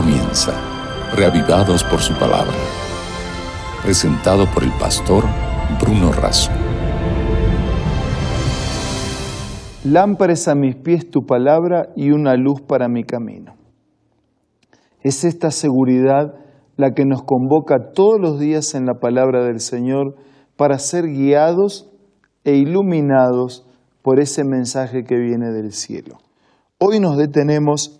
comienza, 0.00 0.52
reavivados 1.16 1.82
por 1.82 1.98
su 1.98 2.14
palabra. 2.14 2.54
Presentado 3.82 4.46
por 4.54 4.62
el 4.62 4.70
pastor 4.78 5.24
Bruno 5.80 6.12
Razo. 6.12 6.52
Lámparas 9.82 10.46
a 10.46 10.54
mis 10.54 10.76
pies 10.76 11.10
tu 11.10 11.26
palabra 11.26 11.88
y 11.96 12.12
una 12.12 12.36
luz 12.36 12.60
para 12.60 12.86
mi 12.88 13.02
camino. 13.02 13.56
Es 15.02 15.24
esta 15.24 15.50
seguridad 15.50 16.32
la 16.76 16.92
que 16.92 17.04
nos 17.04 17.24
convoca 17.24 17.90
todos 17.92 18.20
los 18.20 18.38
días 18.38 18.76
en 18.76 18.86
la 18.86 19.00
palabra 19.00 19.44
del 19.44 19.58
Señor 19.58 20.14
para 20.56 20.78
ser 20.78 21.08
guiados 21.08 21.90
e 22.44 22.54
iluminados 22.54 23.66
por 24.02 24.20
ese 24.20 24.44
mensaje 24.44 25.02
que 25.02 25.16
viene 25.16 25.50
del 25.50 25.72
cielo. 25.72 26.18
Hoy 26.78 27.00
nos 27.00 27.16
detenemos 27.16 27.97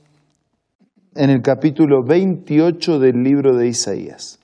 en 1.19 1.31
el 1.31 1.43
capítulo 1.43 2.05
28 2.05 3.01
del 3.01 3.25
libro 3.25 3.57
de 3.57 3.67
Isaías. 3.67 4.39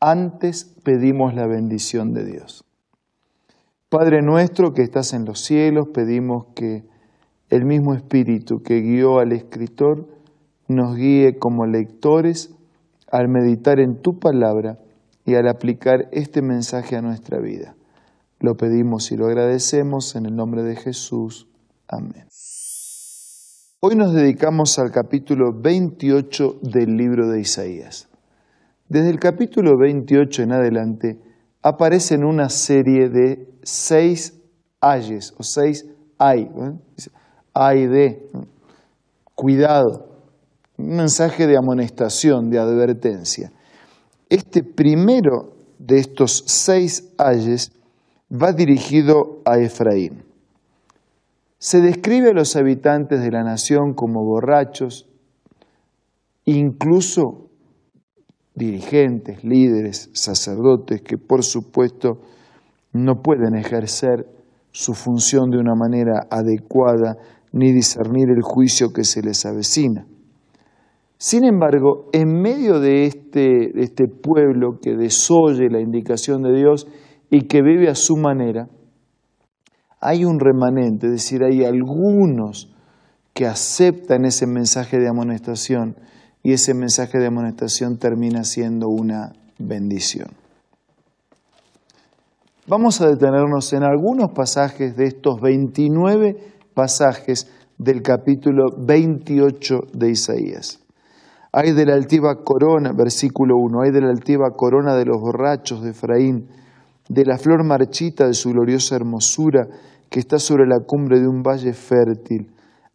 Antes 0.00 0.66
pedimos 0.82 1.34
la 1.34 1.46
bendición 1.46 2.12
de 2.12 2.26
Dios. 2.26 2.62
Padre 3.88 4.20
nuestro 4.20 4.74
que 4.74 4.82
estás 4.82 5.14
en 5.14 5.24
los 5.24 5.40
cielos, 5.40 5.88
pedimos 5.94 6.48
que 6.54 6.84
el 7.48 7.64
mismo 7.64 7.94
Espíritu 7.94 8.62
que 8.62 8.82
guió 8.82 9.18
al 9.18 9.32
escritor 9.32 10.06
nos 10.68 10.94
guíe 10.94 11.38
como 11.38 11.64
lectores 11.64 12.54
al 13.10 13.28
meditar 13.28 13.80
en 13.80 14.02
tu 14.02 14.18
palabra 14.18 14.78
y 15.24 15.36
al 15.36 15.48
aplicar 15.48 16.10
este 16.12 16.42
mensaje 16.42 16.96
a 16.96 17.00
nuestra 17.00 17.38
vida. 17.40 17.76
Lo 18.40 18.58
pedimos 18.58 19.10
y 19.10 19.16
lo 19.16 19.24
agradecemos 19.24 20.16
en 20.16 20.26
el 20.26 20.36
nombre 20.36 20.62
de 20.62 20.76
Jesús. 20.76 21.48
Amén. 21.88 22.27
Hoy 23.80 23.94
nos 23.94 24.12
dedicamos 24.12 24.76
al 24.80 24.90
capítulo 24.90 25.52
28 25.52 26.58
del 26.62 26.96
libro 26.96 27.28
de 27.28 27.40
Isaías. 27.40 28.08
Desde 28.88 29.10
el 29.10 29.20
capítulo 29.20 29.78
28 29.78 30.42
en 30.42 30.52
adelante 30.52 31.20
aparecen 31.62 32.24
una 32.24 32.48
serie 32.48 33.08
de 33.08 33.48
seis 33.62 34.34
ayes 34.80 35.32
o 35.38 35.44
seis 35.44 35.86
ay. 36.18 36.50
Ay 37.54 37.86
de, 37.86 38.28
cuidado, 39.36 40.08
un 40.76 40.96
mensaje 40.96 41.46
de 41.46 41.56
amonestación, 41.56 42.50
de 42.50 42.58
advertencia. 42.58 43.52
Este 44.28 44.64
primero 44.64 45.54
de 45.78 46.00
estos 46.00 46.42
seis 46.48 47.14
ayes 47.16 47.70
va 48.28 48.52
dirigido 48.52 49.40
a 49.44 49.60
Efraín. 49.60 50.27
Se 51.58 51.80
describe 51.80 52.30
a 52.30 52.34
los 52.34 52.54
habitantes 52.54 53.20
de 53.20 53.32
la 53.32 53.42
nación 53.42 53.94
como 53.94 54.24
borrachos, 54.24 55.08
incluso 56.44 57.50
dirigentes, 58.54 59.42
líderes, 59.42 60.10
sacerdotes, 60.12 61.02
que 61.02 61.18
por 61.18 61.42
supuesto 61.42 62.20
no 62.92 63.22
pueden 63.22 63.56
ejercer 63.56 64.26
su 64.70 64.94
función 64.94 65.50
de 65.50 65.58
una 65.58 65.74
manera 65.74 66.26
adecuada 66.30 67.16
ni 67.52 67.72
discernir 67.72 68.28
el 68.30 68.42
juicio 68.42 68.92
que 68.92 69.04
se 69.04 69.22
les 69.22 69.44
avecina. 69.44 70.06
Sin 71.16 71.44
embargo, 71.44 72.08
en 72.12 72.40
medio 72.40 72.78
de 72.78 73.06
este, 73.06 73.82
este 73.82 74.06
pueblo 74.06 74.78
que 74.80 74.96
desoye 74.96 75.68
la 75.68 75.80
indicación 75.80 76.42
de 76.42 76.56
Dios 76.56 76.86
y 77.30 77.48
que 77.48 77.62
vive 77.62 77.88
a 77.88 77.96
su 77.96 78.16
manera, 78.16 78.68
hay 80.00 80.24
un 80.24 80.40
remanente, 80.40 81.06
es 81.06 81.12
decir, 81.12 81.42
hay 81.42 81.64
algunos 81.64 82.74
que 83.34 83.46
aceptan 83.46 84.24
ese 84.24 84.46
mensaje 84.46 84.98
de 84.98 85.08
amonestación 85.08 85.96
y 86.42 86.52
ese 86.52 86.74
mensaje 86.74 87.18
de 87.18 87.26
amonestación 87.26 87.98
termina 87.98 88.44
siendo 88.44 88.88
una 88.88 89.32
bendición. 89.58 90.28
Vamos 92.66 93.00
a 93.00 93.08
detenernos 93.08 93.72
en 93.72 93.82
algunos 93.82 94.32
pasajes 94.32 94.96
de 94.96 95.06
estos 95.06 95.40
29 95.40 96.36
pasajes 96.74 97.50
del 97.78 98.02
capítulo 98.02 98.66
28 98.76 99.78
de 99.94 100.10
Isaías. 100.10 100.80
Hay 101.52 101.72
de 101.72 101.86
la 101.86 101.94
altiva 101.94 102.44
corona, 102.44 102.92
versículo 102.92 103.56
1, 103.56 103.82
hay 103.82 103.90
de 103.90 104.02
la 104.02 104.10
altiva 104.10 104.50
corona 104.54 104.94
de 104.96 105.06
los 105.06 105.18
borrachos 105.18 105.82
de 105.82 105.90
Efraín, 105.90 106.48
de 107.08 107.24
la 107.24 107.38
flor 107.38 107.64
marchita 107.64 108.26
de 108.26 108.34
su 108.34 108.50
gloriosa 108.50 108.96
hermosura 108.96 109.66
que 110.10 110.20
está 110.20 110.38
sobre 110.38 110.66
la 110.66 110.80
cumbre 110.86 111.20
de 111.20 111.28
un 111.28 111.42
valle 111.42 111.72
fértil. 111.72 112.50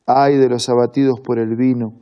Ay 0.05 0.37
de 0.37 0.49
los 0.49 0.69
abatidos 0.69 1.19
por 1.21 1.39
el 1.39 1.55
vino. 1.55 1.93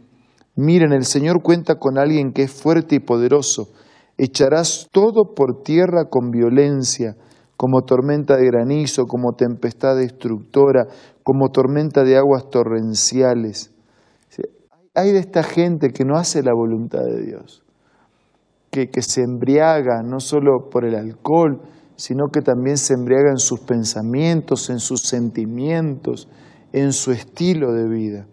Miren, 0.55 0.91
el 0.91 1.05
Señor 1.05 1.41
cuenta 1.41 1.75
con 1.75 1.97
alguien 1.97 2.33
que 2.33 2.43
es 2.43 2.51
fuerte 2.51 2.95
y 2.95 2.99
poderoso. 2.99 3.69
Echarás 4.17 4.89
todo 4.91 5.33
por 5.33 5.63
tierra 5.63 6.05
con 6.09 6.29
violencia, 6.29 7.15
como 7.55 7.83
tormenta 7.83 8.37
de 8.37 8.47
granizo, 8.47 9.05
como 9.05 9.33
tempestad 9.33 9.95
destructora, 9.95 10.87
como 11.23 11.49
tormenta 11.49 12.03
de 12.03 12.17
aguas 12.17 12.49
torrenciales. 12.49 13.71
Hay 14.93 15.11
de 15.11 15.19
esta 15.19 15.43
gente 15.43 15.89
que 15.89 16.03
no 16.03 16.17
hace 16.17 16.43
la 16.43 16.53
voluntad 16.53 17.03
de 17.03 17.23
Dios, 17.23 17.63
que, 18.69 18.89
que 18.89 19.01
se 19.01 19.21
embriaga 19.21 20.01
no 20.03 20.19
solo 20.19 20.69
por 20.69 20.83
el 20.85 20.95
alcohol, 20.95 21.61
sino 22.01 22.29
que 22.29 22.41
también 22.41 22.77
se 22.77 22.95
embriaga 22.95 23.29
en 23.29 23.37
sus 23.37 23.59
pensamientos, 23.59 24.71
en 24.71 24.79
sus 24.79 25.01
sentimientos, 25.01 26.27
en 26.73 26.93
su 26.93 27.11
estilo 27.11 27.73
de 27.73 27.87
vida. 27.87 28.25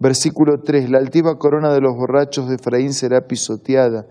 Versículo 0.00 0.62
3, 0.64 0.88
la 0.88 0.96
altiva 0.96 1.36
corona 1.36 1.74
de 1.74 1.82
los 1.82 1.94
borrachos 1.94 2.48
de 2.48 2.54
Efraín 2.54 2.94
será 2.94 3.26
pisoteada, 3.26 4.06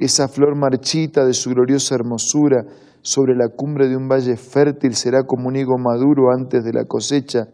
esa 0.00 0.26
flor 0.26 0.56
marchita 0.56 1.24
de 1.24 1.34
su 1.34 1.50
gloriosa 1.50 1.94
hermosura 1.94 2.64
sobre 3.00 3.36
la 3.36 3.46
cumbre 3.54 3.86
de 3.86 3.96
un 3.96 4.08
valle 4.08 4.36
fértil 4.36 4.96
será 4.96 5.22
como 5.22 5.46
un 5.46 5.54
higo 5.54 5.78
maduro 5.78 6.32
antes 6.36 6.64
de 6.64 6.72
la 6.72 6.86
cosecha, 6.86 7.46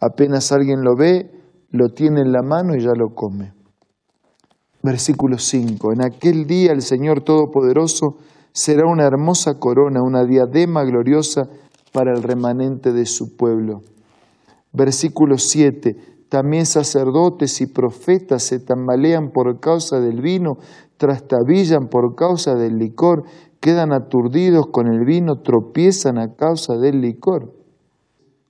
apenas 0.00 0.52
alguien 0.52 0.80
lo 0.80 0.96
ve, 0.96 1.30
lo 1.70 1.90
tiene 1.90 2.22
en 2.22 2.32
la 2.32 2.40
mano 2.40 2.74
y 2.74 2.80
ya 2.80 2.92
lo 2.96 3.14
come. 3.14 3.52
Versículo 4.82 5.36
5, 5.36 5.92
en 5.92 6.02
aquel 6.02 6.46
día 6.46 6.72
el 6.72 6.80
Señor 6.80 7.22
Todopoderoso 7.22 8.16
será 8.52 8.86
una 8.86 9.04
hermosa 9.04 9.58
corona, 9.58 10.02
una 10.02 10.24
diadema 10.24 10.84
gloriosa 10.84 11.48
para 11.92 12.12
el 12.12 12.22
remanente 12.22 12.92
de 12.92 13.06
su 13.06 13.36
pueblo. 13.36 13.82
Versículo 14.72 15.38
7. 15.38 15.96
También 16.28 16.64
sacerdotes 16.64 17.60
y 17.60 17.66
profetas 17.66 18.42
se 18.42 18.58
tambalean 18.58 19.30
por 19.32 19.60
causa 19.60 20.00
del 20.00 20.22
vino, 20.22 20.56
trastabillan 20.96 21.88
por 21.88 22.14
causa 22.14 22.54
del 22.54 22.78
licor, 22.78 23.24
quedan 23.60 23.92
aturdidos 23.92 24.66
con 24.72 24.86
el 24.86 25.04
vino, 25.04 25.42
tropiezan 25.42 26.18
a 26.18 26.34
causa 26.34 26.76
del 26.78 27.02
licor. 27.02 27.52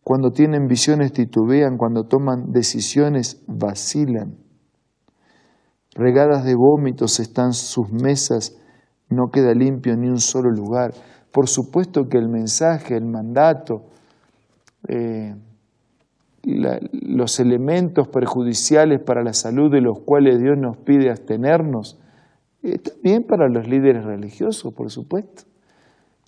Cuando 0.05 0.31
tienen 0.31 0.67
visiones 0.67 1.13
titubean, 1.13 1.77
cuando 1.77 2.05
toman 2.05 2.53
decisiones 2.53 3.43
vacilan. 3.49 4.37
Regadas 5.95 6.45
de 6.45 6.55
vómitos 6.55 7.21
están 7.21 7.53
sus 7.53 7.91
mesas, 7.91 8.57
no 9.13 9.31
queda 9.31 9.55
limpio 9.55 9.97
ni 9.97 10.09
un 10.09 10.19
solo 10.19 10.51
lugar. 10.51 10.93
Por 11.31 11.49
supuesto 11.49 12.09
que 12.09 12.19
el 12.19 12.29
mensaje, 12.29 12.97
el 12.97 13.07
mandato, 13.07 13.85
eh, 14.89 15.35
los 16.45 17.39
elementos 17.39 18.09
perjudiciales 18.09 19.01
para 19.01 19.23
la 19.23 19.33
salud 19.33 19.71
de 19.71 19.81
los 19.81 20.01
cuales 20.01 20.41
Dios 20.41 20.59
nos 20.59 20.77
pide 20.77 21.11
abstenernos, 21.11 22.01
también 22.83 23.25
para 23.25 23.49
los 23.49 23.69
líderes 23.69 24.05
religiosos, 24.05 24.73
por 24.75 24.91
supuesto. 24.91 25.45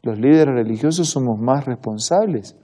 Los 0.03 0.19
líderes 0.19 0.55
religiosos 0.55 1.09
somos 1.09 1.39
más 1.41 1.65
responsables 1.65 2.57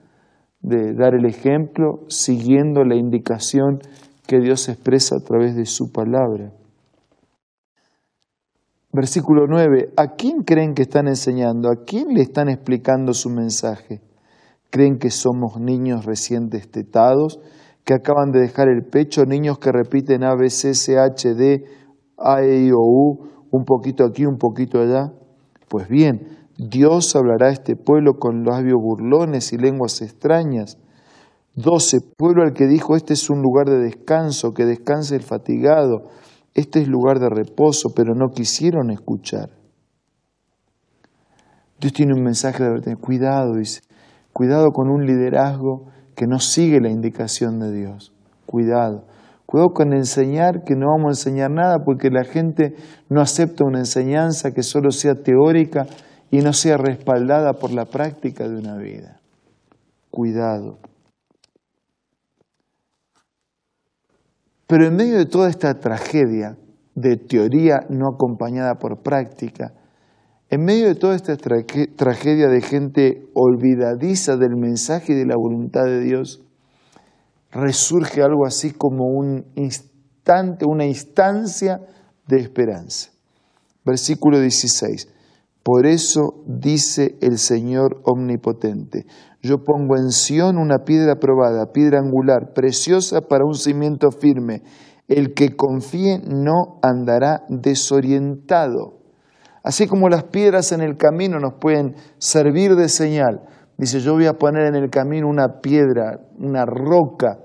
de 0.60 0.92
dar 0.94 1.14
el 1.14 1.24
ejemplo 1.24 2.00
siguiendo 2.08 2.84
la 2.84 2.94
indicación 2.94 3.80
que 4.26 4.40
Dios 4.40 4.68
expresa 4.68 5.16
a 5.16 5.20
través 5.20 5.56
de 5.56 5.66
su 5.66 5.90
palabra. 5.90 6.52
Versículo 8.92 9.46
9, 9.46 9.92
¿a 9.96 10.16
quién 10.16 10.42
creen 10.42 10.74
que 10.74 10.82
están 10.82 11.06
enseñando? 11.06 11.70
¿A 11.70 11.84
quién 11.84 12.08
le 12.08 12.22
están 12.22 12.48
explicando 12.48 13.14
su 13.14 13.30
mensaje? 13.30 14.00
¿Creen 14.68 14.98
que 14.98 15.10
somos 15.10 15.60
niños 15.60 16.04
recién 16.04 16.48
destetados, 16.48 17.38
que 17.84 17.94
acaban 17.94 18.32
de 18.32 18.40
dejar 18.40 18.68
el 18.68 18.82
pecho, 18.82 19.24
niños 19.26 19.60
que 19.60 19.70
repiten 19.70 20.24
A, 20.24 20.34
B, 20.34 20.50
C, 20.50 20.74
C, 20.74 20.98
H, 20.98 21.34
D, 21.34 21.64
A, 22.18 22.42
E, 22.42 22.66
I, 22.66 22.72
O, 22.72 22.80
U, 22.80 23.28
un 23.52 23.64
poquito 23.64 24.04
aquí, 24.04 24.26
un 24.26 24.38
poquito 24.38 24.80
allá? 24.80 25.12
Pues 25.68 25.86
bien, 25.86 26.48
Dios 26.58 27.14
hablará 27.14 27.46
a 27.46 27.52
este 27.52 27.76
pueblo 27.76 28.14
con 28.18 28.42
labios 28.42 28.80
burlones 28.82 29.52
y 29.52 29.56
lenguas 29.56 30.02
extrañas. 30.02 30.78
12. 31.54 31.98
Pueblo 32.16 32.42
al 32.42 32.54
que 32.54 32.66
dijo, 32.66 32.96
este 32.96 33.12
es 33.12 33.30
un 33.30 33.40
lugar 33.40 33.66
de 33.66 33.78
descanso, 33.78 34.52
que 34.52 34.64
descanse 34.64 35.14
el 35.14 35.22
fatigado 35.22 36.08
este 36.54 36.80
es 36.80 36.88
lugar 36.88 37.18
de 37.20 37.28
reposo, 37.28 37.90
pero 37.94 38.14
no 38.14 38.30
quisieron 38.30 38.90
escuchar. 38.90 39.50
Dios 41.80 41.92
tiene 41.92 42.14
un 42.14 42.22
mensaje 42.22 42.62
de 42.62 42.68
advertencia. 42.68 43.00
Cuidado, 43.00 43.54
dice. 43.54 43.80
Cuidado 44.32 44.70
con 44.70 44.90
un 44.90 45.06
liderazgo 45.06 45.86
que 46.14 46.26
no 46.26 46.38
sigue 46.38 46.80
la 46.80 46.90
indicación 46.90 47.58
de 47.58 47.72
Dios. 47.72 48.12
Cuidado. 48.46 49.06
Cuidado 49.46 49.70
con 49.70 49.92
enseñar 49.92 50.62
que 50.64 50.76
no 50.76 50.88
vamos 50.88 51.06
a 51.06 51.20
enseñar 51.20 51.50
nada 51.50 51.78
porque 51.84 52.10
la 52.10 52.24
gente 52.24 52.74
no 53.08 53.20
acepta 53.20 53.64
una 53.64 53.78
enseñanza 53.78 54.52
que 54.52 54.62
solo 54.62 54.90
sea 54.90 55.14
teórica 55.14 55.86
y 56.30 56.38
no 56.38 56.52
sea 56.52 56.76
respaldada 56.76 57.54
por 57.54 57.72
la 57.72 57.86
práctica 57.86 58.48
de 58.48 58.56
una 58.56 58.76
vida. 58.76 59.20
Cuidado. 60.10 60.78
Pero 64.70 64.86
en 64.86 64.94
medio 64.94 65.18
de 65.18 65.26
toda 65.26 65.50
esta 65.50 65.80
tragedia 65.80 66.56
de 66.94 67.16
teoría 67.16 67.80
no 67.88 68.06
acompañada 68.06 68.76
por 68.76 69.02
práctica, 69.02 69.74
en 70.48 70.64
medio 70.64 70.86
de 70.86 70.94
toda 70.94 71.16
esta 71.16 71.36
tragedia 71.36 72.46
de 72.46 72.60
gente 72.60 73.28
olvidadiza 73.34 74.36
del 74.36 74.54
mensaje 74.54 75.12
y 75.12 75.16
de 75.16 75.26
la 75.26 75.34
voluntad 75.36 75.86
de 75.86 75.98
Dios, 75.98 76.44
resurge 77.50 78.22
algo 78.22 78.46
así 78.46 78.70
como 78.70 79.06
un 79.06 79.44
instante, 79.56 80.64
una 80.68 80.86
instancia 80.86 81.80
de 82.28 82.36
esperanza. 82.36 83.10
Versículo 83.84 84.38
16. 84.38 85.08
Por 85.64 85.84
eso 85.84 86.44
dice 86.46 87.18
el 87.20 87.38
Señor 87.38 88.00
omnipotente, 88.04 89.04
yo 89.42 89.64
pongo 89.64 89.96
en 89.96 90.10
Sión 90.10 90.58
una 90.58 90.84
piedra 90.84 91.16
probada, 91.16 91.72
piedra 91.72 91.98
angular, 91.98 92.52
preciosa 92.54 93.22
para 93.22 93.44
un 93.44 93.54
cimiento 93.54 94.10
firme. 94.10 94.62
El 95.08 95.32
que 95.34 95.56
confíe 95.56 96.20
no 96.26 96.78
andará 96.82 97.42
desorientado. 97.48 98.98
Así 99.62 99.86
como 99.86 100.08
las 100.08 100.24
piedras 100.24 100.72
en 100.72 100.82
el 100.82 100.96
camino 100.96 101.38
nos 101.38 101.54
pueden 101.54 101.94
servir 102.18 102.76
de 102.76 102.88
señal, 102.88 103.40
dice, 103.76 104.00
yo 104.00 104.12
voy 104.12 104.26
a 104.26 104.34
poner 104.34 104.66
en 104.66 104.74
el 104.74 104.90
camino 104.90 105.28
una 105.28 105.60
piedra, 105.60 106.20
una 106.38 106.64
roca 106.64 107.38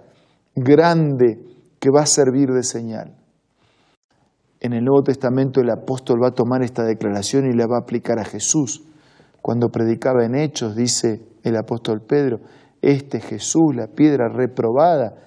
grande 0.56 1.40
que 1.80 1.90
va 1.90 2.02
a 2.02 2.06
servir 2.06 2.50
de 2.50 2.64
señal. 2.64 3.16
En 4.60 4.74
el 4.74 4.84
Nuevo 4.84 5.04
Testamento 5.04 5.62
el 5.62 5.70
apóstol 5.70 6.22
va 6.24 6.30
a 6.30 6.34
tomar 6.34 6.62
esta 6.62 6.84
declaración 6.84 7.46
y 7.46 7.56
la 7.56 7.68
va 7.68 7.78
a 7.78 7.82
aplicar 7.82 8.20
a 8.20 8.26
Jesús. 8.26 8.84
Cuando 9.46 9.70
predicaba 9.70 10.26
en 10.26 10.34
Hechos, 10.34 10.76
dice 10.76 11.22
el 11.44 11.56
apóstol 11.56 12.02
Pedro, 12.02 12.40
este 12.82 13.22
Jesús, 13.22 13.76
la 13.76 13.86
piedra 13.86 14.28
reprobada, 14.28 15.18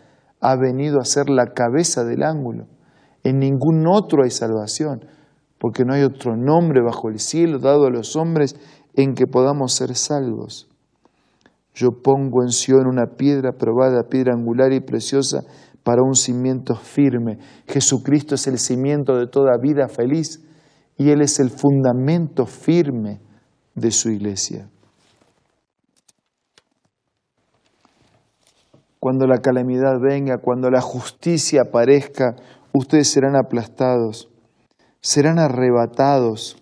ha 0.40 0.56
venido 0.56 0.98
a 0.98 1.04
ser 1.04 1.30
la 1.30 1.52
cabeza 1.54 2.02
del 2.02 2.24
ángulo. 2.24 2.66
En 3.22 3.38
ningún 3.38 3.86
otro 3.86 4.24
hay 4.24 4.32
salvación, 4.32 5.04
porque 5.60 5.84
no 5.84 5.94
hay 5.94 6.02
otro 6.02 6.36
nombre 6.36 6.80
bajo 6.82 7.08
el 7.08 7.20
cielo 7.20 7.60
dado 7.60 7.86
a 7.86 7.90
los 7.90 8.16
hombres 8.16 8.56
en 8.94 9.14
que 9.14 9.28
podamos 9.28 9.72
ser 9.72 9.94
salvos. 9.94 10.68
Yo 11.72 12.02
pongo 12.02 12.42
en 12.42 12.48
Sion 12.48 12.88
una 12.88 13.14
piedra 13.16 13.52
probada, 13.52 14.08
piedra 14.10 14.34
angular 14.34 14.72
y 14.72 14.80
preciosa 14.80 15.44
para 15.84 16.02
un 16.02 16.14
cimiento 16.14 16.74
firme. 16.74 17.38
Jesucristo 17.68 18.34
es 18.34 18.48
el 18.48 18.58
cimiento 18.58 19.16
de 19.16 19.28
toda 19.28 19.56
vida 19.62 19.86
feliz 19.86 20.44
y 20.96 21.10
Él 21.10 21.22
es 21.22 21.38
el 21.38 21.50
fundamento 21.50 22.46
firme 22.46 23.20
de 23.78 23.90
su 23.90 24.10
iglesia. 24.10 24.68
Cuando 29.00 29.26
la 29.26 29.38
calamidad 29.38 30.00
venga, 30.00 30.38
cuando 30.38 30.70
la 30.70 30.80
justicia 30.80 31.62
aparezca, 31.62 32.36
ustedes 32.72 33.08
serán 33.08 33.36
aplastados, 33.36 34.28
serán 35.00 35.38
arrebatados 35.38 36.56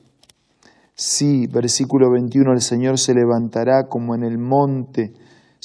Sí, 0.98 1.46
versículo 1.46 2.10
21, 2.10 2.54
el 2.54 2.62
Señor 2.62 2.98
se 2.98 3.12
levantará 3.12 3.86
como 3.86 4.14
en 4.14 4.24
el 4.24 4.38
monte, 4.38 5.12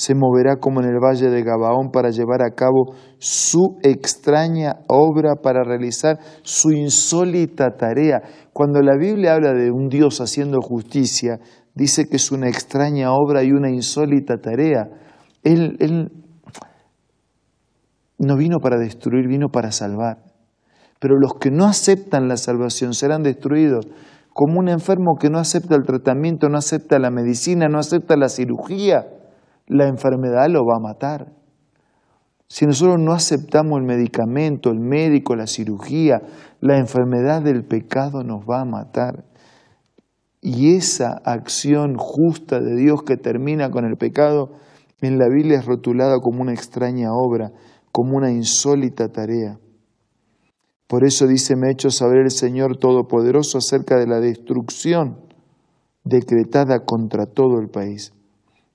se 0.01 0.15
moverá 0.15 0.55
como 0.55 0.81
en 0.81 0.87
el 0.87 0.99
valle 0.99 1.29
de 1.29 1.43
Gabaón 1.43 1.91
para 1.91 2.09
llevar 2.09 2.41
a 2.41 2.55
cabo 2.55 2.95
su 3.19 3.77
extraña 3.83 4.77
obra, 4.87 5.35
para 5.35 5.63
realizar 5.63 6.17
su 6.41 6.71
insólita 6.71 7.77
tarea. 7.77 8.23
Cuando 8.51 8.81
la 8.81 8.97
Biblia 8.97 9.35
habla 9.35 9.53
de 9.53 9.69
un 9.69 9.89
Dios 9.89 10.19
haciendo 10.19 10.59
justicia, 10.59 11.39
dice 11.75 12.09
que 12.09 12.15
es 12.15 12.31
una 12.31 12.49
extraña 12.49 13.13
obra 13.13 13.43
y 13.43 13.51
una 13.51 13.69
insólita 13.69 14.37
tarea. 14.37 14.89
Él, 15.43 15.77
él 15.79 16.11
no 18.17 18.37
vino 18.37 18.57
para 18.57 18.79
destruir, 18.79 19.27
vino 19.27 19.49
para 19.49 19.71
salvar. 19.71 20.17
Pero 20.99 21.19
los 21.19 21.35
que 21.35 21.51
no 21.51 21.65
aceptan 21.65 22.27
la 22.27 22.37
salvación 22.37 22.95
serán 22.95 23.21
destruidos 23.21 23.87
como 24.33 24.57
un 24.57 24.67
enfermo 24.67 25.17
que 25.19 25.29
no 25.29 25.37
acepta 25.37 25.75
el 25.75 25.83
tratamiento, 25.83 26.49
no 26.49 26.57
acepta 26.57 26.97
la 26.97 27.11
medicina, 27.11 27.67
no 27.67 27.77
acepta 27.77 28.15
la 28.17 28.29
cirugía, 28.29 29.05
la 29.67 29.87
enfermedad 29.87 30.47
lo 30.49 30.65
va 30.65 30.77
a 30.77 30.79
matar. 30.79 31.33
Si 32.47 32.65
nosotros 32.65 32.97
no 32.99 33.13
aceptamos 33.13 33.79
el 33.79 33.85
medicamento, 33.85 34.71
el 34.71 34.79
médico, 34.79 35.35
la 35.35 35.47
cirugía, 35.47 36.21
la 36.59 36.77
enfermedad 36.77 37.41
del 37.41 37.63
pecado 37.63 38.23
nos 38.23 38.43
va 38.43 38.61
a 38.61 38.65
matar. 38.65 39.23
Y 40.41 40.75
esa 40.75 41.13
acción 41.23 41.95
justa 41.97 42.59
de 42.59 42.75
Dios 42.75 43.03
que 43.03 43.15
termina 43.15 43.69
con 43.69 43.85
el 43.85 43.95
pecado, 43.95 44.51
en 44.99 45.17
la 45.17 45.29
Biblia 45.29 45.59
es 45.59 45.65
rotulada 45.65 46.19
como 46.19 46.41
una 46.41 46.51
extraña 46.51 47.13
obra, 47.13 47.51
como 47.91 48.17
una 48.17 48.31
insólita 48.31 49.07
tarea. 49.07 49.57
Por 50.87 51.05
eso 51.05 51.27
dice, 51.27 51.55
me 51.55 51.69
ha 51.69 51.71
hecho 51.71 51.89
saber 51.89 52.19
el 52.23 52.31
Señor 52.31 52.75
Todopoderoso 52.75 53.59
acerca 53.59 53.97
de 53.97 54.07
la 54.07 54.19
destrucción 54.19 55.21
decretada 56.03 56.83
contra 56.83 57.25
todo 57.25 57.61
el 57.61 57.69
país. 57.69 58.11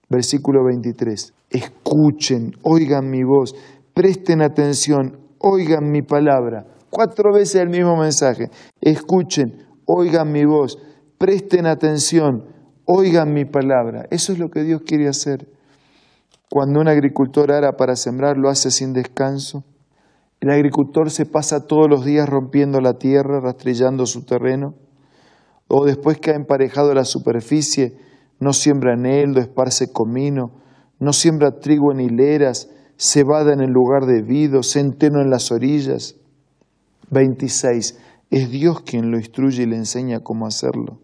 Versículo 0.08 0.64
23. 0.64 1.34
Escuchen, 1.50 2.56
oigan 2.62 3.10
mi 3.10 3.24
voz, 3.24 3.54
presten 3.94 4.42
atención, 4.42 5.18
oigan 5.38 5.90
mi 5.90 6.02
palabra. 6.02 6.66
Cuatro 6.90 7.32
veces 7.32 7.56
el 7.56 7.68
mismo 7.68 7.96
mensaje. 7.96 8.50
Escuchen, 8.80 9.66
oigan 9.84 10.32
mi 10.32 10.44
voz, 10.44 10.78
presten 11.18 11.66
atención, 11.66 12.44
oigan 12.84 13.32
mi 13.32 13.44
palabra. 13.44 14.06
Eso 14.10 14.32
es 14.32 14.38
lo 14.38 14.50
que 14.50 14.62
Dios 14.62 14.82
quiere 14.86 15.08
hacer. 15.08 15.48
Cuando 16.48 16.80
un 16.80 16.88
agricultor 16.88 17.52
ara 17.52 17.76
para 17.76 17.96
sembrar, 17.96 18.36
lo 18.36 18.48
hace 18.48 18.70
sin 18.70 18.92
descanso 18.92 19.64
el 20.40 20.50
agricultor 20.50 21.10
se 21.10 21.24
pasa 21.24 21.66
todos 21.66 21.88
los 21.88 22.04
días 22.04 22.28
rompiendo 22.28 22.80
la 22.80 22.98
tierra, 22.98 23.40
rastrillando 23.40 24.04
su 24.06 24.24
terreno, 24.24 24.74
o 25.66 25.84
después 25.84 26.18
que 26.18 26.30
ha 26.30 26.34
emparejado 26.34 26.94
la 26.94 27.04
superficie, 27.04 27.96
no 28.38 28.52
siembra 28.52 28.94
eneldo, 28.94 29.40
esparce 29.40 29.92
comino, 29.92 30.52
no 30.98 31.12
siembra 31.12 31.58
trigo 31.60 31.92
en 31.92 32.00
hileras, 32.00 32.70
cebada 32.96 33.52
en 33.52 33.60
el 33.60 33.70
lugar 33.70 34.06
debido, 34.06 34.62
centeno 34.62 35.20
en 35.20 35.30
las 35.30 35.50
orillas. 35.50 36.16
26. 37.10 37.98
Es 38.30 38.50
Dios 38.50 38.80
quien 38.80 39.10
lo 39.10 39.18
instruye 39.18 39.62
y 39.62 39.66
le 39.66 39.76
enseña 39.76 40.20
cómo 40.20 40.46
hacerlo. 40.46 40.98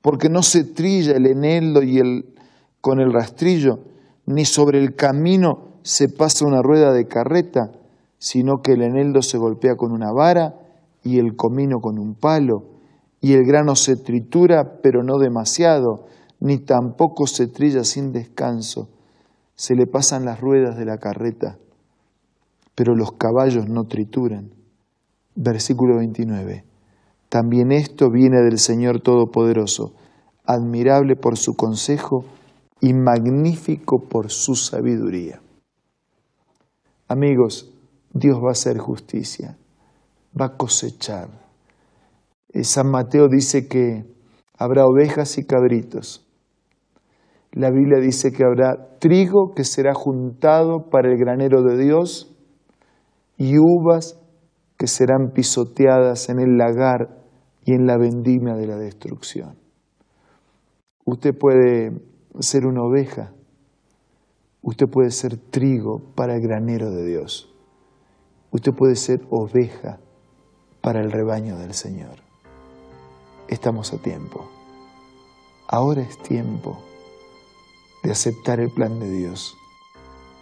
Porque 0.00 0.28
no 0.28 0.42
se 0.42 0.64
trilla 0.64 1.12
el 1.12 1.26
eneldo 1.26 1.82
y 1.82 1.98
el, 1.98 2.34
con 2.80 3.00
el 3.00 3.12
rastrillo, 3.12 3.80
ni 4.26 4.44
sobre 4.44 4.78
el 4.78 4.94
camino 4.94 5.72
se 5.82 6.08
pasa 6.08 6.46
una 6.46 6.62
rueda 6.62 6.92
de 6.92 7.06
carreta, 7.06 7.72
sino 8.18 8.62
que 8.62 8.72
el 8.72 8.82
eneldo 8.82 9.22
se 9.22 9.38
golpea 9.38 9.76
con 9.76 9.92
una 9.92 10.12
vara 10.12 10.54
y 11.02 11.18
el 11.18 11.34
comino 11.34 11.80
con 11.80 11.98
un 11.98 12.14
palo, 12.14 12.64
y 13.20 13.34
el 13.34 13.44
grano 13.44 13.74
se 13.76 13.96
tritura, 13.96 14.80
pero 14.82 15.02
no 15.02 15.18
demasiado, 15.18 16.06
ni 16.42 16.58
tampoco 16.58 17.28
se 17.28 17.46
trilla 17.46 17.84
sin 17.84 18.12
descanso. 18.12 18.88
Se 19.54 19.76
le 19.76 19.86
pasan 19.86 20.24
las 20.24 20.40
ruedas 20.40 20.76
de 20.76 20.84
la 20.84 20.98
carreta, 20.98 21.56
pero 22.74 22.96
los 22.96 23.12
caballos 23.12 23.68
no 23.68 23.84
trituran. 23.84 24.50
Versículo 25.36 25.98
29. 25.98 26.64
También 27.28 27.70
esto 27.70 28.10
viene 28.10 28.42
del 28.42 28.58
Señor 28.58 29.00
Todopoderoso, 29.00 29.94
admirable 30.44 31.14
por 31.14 31.38
su 31.38 31.54
consejo 31.54 32.24
y 32.80 32.92
magnífico 32.92 34.08
por 34.08 34.32
su 34.32 34.56
sabiduría. 34.56 35.40
Amigos, 37.06 37.72
Dios 38.12 38.38
va 38.38 38.48
a 38.48 38.52
hacer 38.52 38.78
justicia, 38.78 39.56
va 40.38 40.46
a 40.46 40.56
cosechar. 40.56 41.28
Eh, 42.52 42.64
San 42.64 42.90
Mateo 42.90 43.28
dice 43.28 43.68
que 43.68 44.04
habrá 44.58 44.86
ovejas 44.86 45.38
y 45.38 45.44
cabritos. 45.44 46.21
La 47.52 47.70
Biblia 47.70 47.98
dice 48.00 48.32
que 48.32 48.44
habrá 48.44 48.96
trigo 48.98 49.52
que 49.54 49.64
será 49.64 49.92
juntado 49.94 50.88
para 50.88 51.10
el 51.10 51.18
granero 51.18 51.62
de 51.62 51.76
Dios 51.76 52.34
y 53.36 53.58
uvas 53.58 54.18
que 54.78 54.86
serán 54.86 55.32
pisoteadas 55.34 56.30
en 56.30 56.40
el 56.40 56.56
lagar 56.56 57.22
y 57.64 57.74
en 57.74 57.86
la 57.86 57.98
vendimia 57.98 58.54
de 58.54 58.66
la 58.66 58.76
destrucción. 58.76 59.58
Usted 61.04 61.36
puede 61.38 61.92
ser 62.40 62.64
una 62.64 62.82
oveja, 62.82 63.34
usted 64.62 64.86
puede 64.86 65.10
ser 65.10 65.36
trigo 65.36 66.14
para 66.14 66.36
el 66.36 66.40
granero 66.40 66.90
de 66.90 67.04
Dios. 67.04 67.54
Usted 68.50 68.72
puede 68.72 68.96
ser 68.96 69.20
oveja 69.30 69.98
para 70.80 71.00
el 71.00 71.10
rebaño 71.10 71.58
del 71.58 71.74
Señor. 71.74 72.16
Estamos 73.48 73.92
a 73.92 73.98
tiempo. 73.98 74.48
Ahora 75.68 76.02
es 76.02 76.18
tiempo 76.18 76.82
de 78.02 78.10
aceptar 78.10 78.60
el 78.60 78.70
plan 78.70 78.98
de 78.98 79.10
Dios 79.10 79.56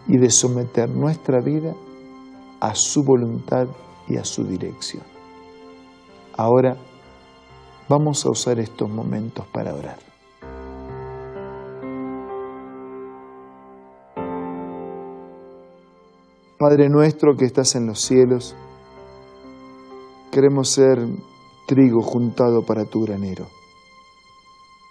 y 0.07 0.19
de 0.19 0.31
someter 0.31 0.89
nuestra 0.89 1.41
vida 1.41 1.75
a 2.61 2.75
su 2.75 3.03
voluntad 3.05 3.69
y 4.09 4.17
a 4.17 4.25
su 4.25 4.45
dirección. 4.45 5.03
Ahora 6.37 6.77
vamos 7.89 8.25
a 8.25 8.31
usar 8.31 8.59
estos 8.59 8.89
momentos 8.89 9.47
para 9.53 9.75
orar. 9.75 9.99
Padre 16.59 16.91
nuestro 16.91 17.37
que 17.37 17.47
estás 17.47 17.75
en 17.75 17.87
los 17.87 18.01
cielos, 18.01 18.55
queremos 20.31 20.71
ser 20.71 20.99
trigo 21.67 22.03
juntado 22.03 22.63
para 22.63 22.85
tu 22.85 23.03
granero. 23.03 23.47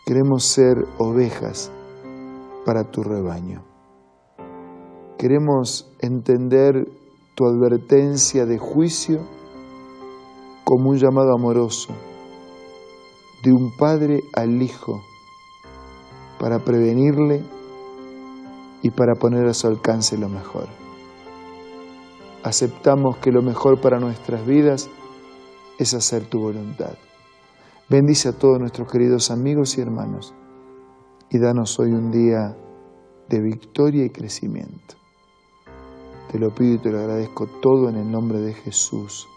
Queremos 0.06 0.46
ser 0.46 0.78
ovejas 0.98 1.72
para 2.70 2.84
tu 2.84 3.02
rebaño. 3.02 3.66
Queremos 5.18 5.92
entender 6.02 6.88
tu 7.34 7.48
advertencia 7.48 8.46
de 8.46 8.60
juicio 8.60 9.28
como 10.66 10.92
un 10.92 10.98
llamado 10.98 11.34
amoroso 11.34 11.96
de 13.44 13.54
un 13.54 13.76
padre 13.76 14.22
al 14.36 14.62
hijo 14.62 15.02
para 16.40 16.60
prevenirle 16.60 17.42
y 18.84 18.92
para 18.92 19.16
poner 19.16 19.48
a 19.48 19.56
su 19.56 19.66
alcance 19.66 20.16
lo 20.16 20.30
mejor. 20.30 20.68
Aceptamos 22.44 23.18
que 23.18 23.32
lo 23.32 23.42
mejor 23.42 23.82
para 23.82 24.00
nuestras 24.00 24.46
vidas 24.46 24.92
es 25.80 25.96
hacer 25.96 26.30
tu 26.30 26.40
voluntad. 26.42 26.94
Bendice 27.90 28.30
a 28.30 28.34
todos 28.34 28.60
nuestros 28.60 28.92
queridos 28.92 29.32
amigos 29.32 29.76
y 29.76 29.82
hermanos 29.82 30.36
y 31.30 31.40
danos 31.40 31.80
hoy 31.80 31.92
un 31.92 32.12
día 32.12 32.56
de 33.28 33.42
victoria 33.42 34.06
y 34.06 34.10
crecimiento. 34.10 34.96
Te 36.32 36.40
lo 36.40 36.54
pido 36.54 36.76
y 36.76 36.78
te 36.80 36.92
lo 36.92 37.00
agradezco 37.00 37.48
todo 37.62 37.90
en 37.90 37.98
el 37.98 38.12
nombre 38.12 38.40
de 38.40 38.54
Jesús. 38.54 39.28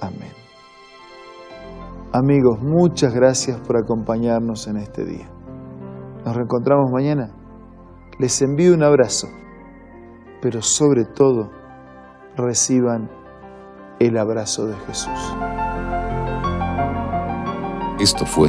Amén. 0.00 0.32
Amigos, 2.12 2.60
muchas 2.62 3.14
gracias 3.14 3.58
por 3.60 3.76
acompañarnos 3.76 4.66
en 4.66 4.78
este 4.78 5.04
día. 5.04 5.30
Nos 6.24 6.36
reencontramos 6.36 6.90
mañana. 6.90 7.34
Les 8.18 8.40
envío 8.42 8.74
un 8.74 8.82
abrazo, 8.82 9.28
pero 10.42 10.62
sobre 10.62 11.04
todo 11.04 11.50
reciban 12.36 13.10
el 13.98 14.16
abrazo 14.16 14.66
de 14.66 14.76
Jesús. 14.86 15.36
Esto 18.00 18.24
fue 18.24 18.48